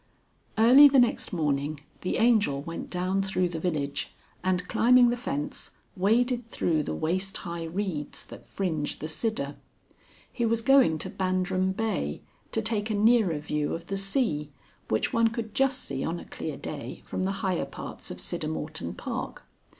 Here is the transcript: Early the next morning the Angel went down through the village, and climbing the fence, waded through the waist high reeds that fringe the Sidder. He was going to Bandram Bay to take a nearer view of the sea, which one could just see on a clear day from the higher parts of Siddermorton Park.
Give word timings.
Early 0.57 0.87
the 0.89 0.97
next 0.97 1.31
morning 1.31 1.79
the 2.01 2.17
Angel 2.17 2.59
went 2.63 2.89
down 2.89 3.21
through 3.21 3.49
the 3.49 3.59
village, 3.59 4.11
and 4.43 4.67
climbing 4.67 5.11
the 5.11 5.15
fence, 5.15 5.77
waded 5.95 6.49
through 6.49 6.81
the 6.81 6.95
waist 6.95 7.37
high 7.37 7.65
reeds 7.65 8.25
that 8.25 8.47
fringe 8.47 8.97
the 8.97 9.07
Sidder. 9.07 9.57
He 10.33 10.43
was 10.43 10.63
going 10.63 10.97
to 10.97 11.09
Bandram 11.11 11.73
Bay 11.73 12.23
to 12.51 12.63
take 12.63 12.89
a 12.89 12.95
nearer 12.95 13.37
view 13.37 13.75
of 13.75 13.85
the 13.85 13.95
sea, 13.97 14.49
which 14.87 15.13
one 15.13 15.27
could 15.27 15.53
just 15.53 15.81
see 15.81 16.03
on 16.03 16.19
a 16.19 16.25
clear 16.25 16.57
day 16.57 17.03
from 17.05 17.21
the 17.21 17.33
higher 17.45 17.65
parts 17.65 18.09
of 18.09 18.17
Siddermorton 18.19 18.97
Park. 18.97 19.43